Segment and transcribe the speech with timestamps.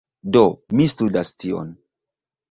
[0.35, 0.41] Do,
[0.79, 1.69] mi studas tion